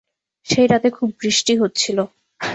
সেই 0.47 0.67
রাতে 0.67 0.89
খুব 0.89 1.09
বৃষ্টি 1.21 1.53
হচ্ছিল। 1.57 1.97